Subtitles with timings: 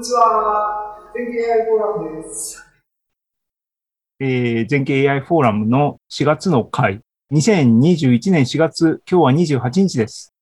[0.00, 0.96] にちは。
[1.14, 2.64] 全景 AI フォーラムです。
[4.18, 7.02] えー、全景 AI フォーラムの4月の回。
[7.32, 10.32] 2021年4月、今日は28日です。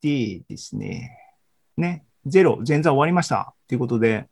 [0.00, 1.18] でですね。
[1.76, 2.04] ね。
[2.24, 3.52] 0、前座終わりました。
[3.66, 4.28] ということで、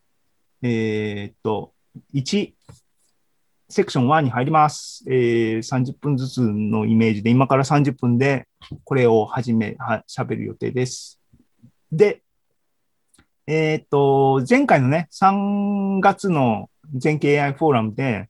[0.62, 1.72] えー、っと、
[2.14, 2.52] 1、
[3.68, 5.02] セクション1に入ります。
[5.08, 8.46] えー、30分ずつのイメージで、今から30分で
[8.84, 11.20] これを始め、は、喋る予定です。
[11.90, 12.22] で、
[13.46, 18.28] えっ、と、前回のね、3月の全経 AI フォーラムで、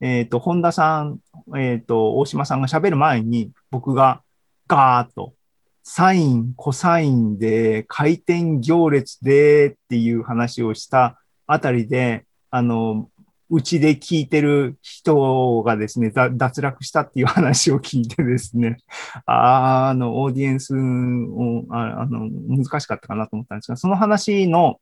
[0.00, 1.18] えっ、と、本田さん、
[1.56, 4.22] えっ、と、大島さんが喋る前に、僕が
[4.68, 5.34] ガーッと、
[5.82, 13.10] サイン、コサインで、回転行列でっていう話をしたあたりで、あの、
[13.54, 18.78] うちで聞いてる人がですね、脱落したっていう話を聞いてですね、
[19.26, 24.80] ああの、オーディエンスをあの難しかったかなと思ったんですが、その話の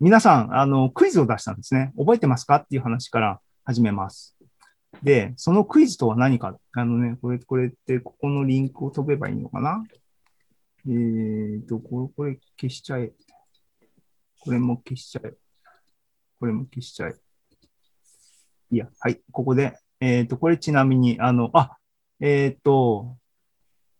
[0.00, 1.92] 皆さん、あの、クイズを出したんですね。
[1.96, 4.36] 覚えてますかっていう話から始めます。
[5.04, 9.84] で、そのクイズとは何か、あのね、これ、これって、ここのリンクを飛べばいいのかな
[10.88, 13.12] えっ、ー、と、これ、これ消しちゃえ。
[14.40, 15.32] これも消しちゃえ。
[16.40, 17.23] これも消しちゃえ。
[18.70, 21.76] いや、はい、ここで、えっ、ー、と、これちなみに、あの、あ、
[22.20, 23.16] えっ、ー、と、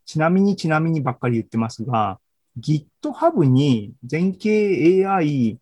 [0.05, 2.19] ちなみにちなみにばっかり言ってますが、
[2.59, 5.59] GitHub に全景 AI、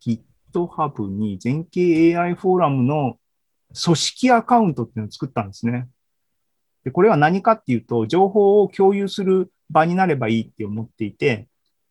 [0.00, 3.18] GitHub に全景 AI フォーラムの
[3.84, 5.88] 組織アカウントっていうのを作ったんですね。
[6.84, 11.48] で、これは何かっていうと、情報を共有する場になればいいって思っていて、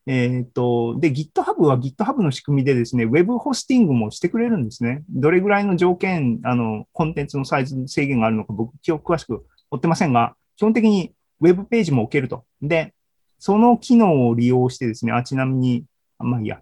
[0.07, 5.03] えっ、と、で、GitHub は GitHub の仕組みでですね、Web ホスティングもしてくれるんですね。
[5.09, 12.45] どれぐらいの条件、あの、コンテンツのサイズ制限があるのか僕、記憶詳しく追ってませんが、基本的に Web ページも置けると。
[12.61, 12.93] で、
[13.39, 15.85] その機能を利用してですね、あ、ちなみに、
[16.19, 16.61] あまあいいや。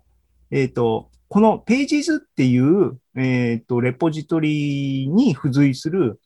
[0.49, 6.21] えっ、と、この Pages っていう、えっ、と、レポジトリに付随する、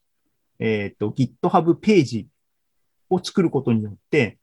[0.59, 2.27] えっ、と、GitHub ページ
[3.09, 4.37] を作ることによって、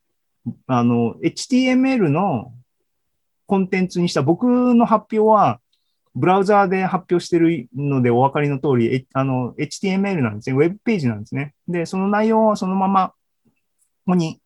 [0.66, 2.52] あの、HTML の
[3.47, 4.44] コンテンツにした僕
[4.75, 5.60] の発表は、
[6.15, 10.56] ブラウザーで発表してるのでお分かりの通り、あの、HTML なんですね。
[10.56, 11.55] ウェブページなんですね。
[11.66, 13.15] で、その内容をそのまま、こ
[14.06, 14.41] こに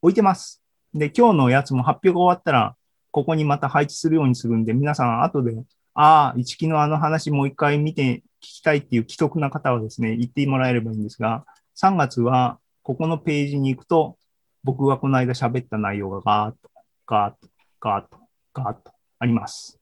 [0.00, 0.62] 置いてます。
[0.94, 2.76] で、今日のやつも発表が終わったら、
[3.10, 5.54] ここにまた配置するようにするんで、皆さん後で、
[5.94, 11.44] ああ、一木のあの話もう一回見て聞きたいっていう既得な方はですね、言ってもらえればいいんですが、
[11.82, 14.16] 3月はここのページに行くと、
[14.62, 16.70] 僕がこの間喋った内容がガーッと、
[17.06, 17.48] ガーッと、
[17.80, 18.27] ガーッと
[18.58, 18.76] が
[19.18, 19.80] あります。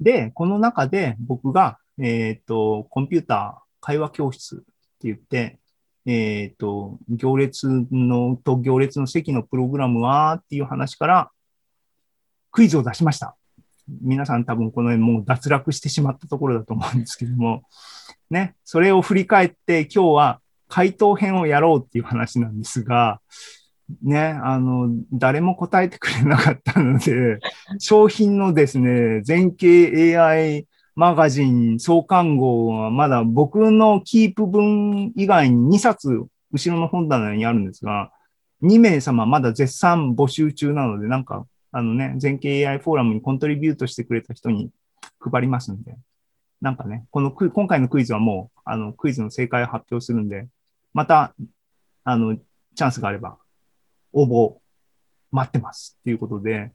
[0.00, 4.64] で、この中で僕が、えっ、ー、と、コンピューター会話教室って
[5.04, 5.58] 言って、
[6.06, 11.30] えっ、ー、と、行列の、と行列の席のプログラムはっていう話から
[12.50, 13.36] クイズを出しました。
[14.02, 17.62] 皆さん多分この辺もう脱落してしまったところだと思うんですけども、
[18.30, 23.20] ね、それを振り返って今日は回答編をやろうっていう話なんですが、
[24.02, 27.38] ね、あの、誰も答えてくれなかったので、
[27.78, 38.12] 商品のですね、全景 AI マガジン創刊号はまだ僕のキープ分以外に2冊後ろの本棚にあるんですが、
[38.62, 44.70] 2名様まだ絶賛募集中なので、なんか、あのね、全景 AI フォーラムにコントリビュートしてくれた人に
[45.20, 45.96] 配りますんで、
[46.60, 50.48] なんかね、この今回のクイズはもう、あの、クイズの正解を発表するんで、
[50.92, 51.34] また、
[52.04, 53.38] あの、チャンスがあれば
[54.12, 54.58] 応募
[55.30, 56.72] 待ってますっていうことで、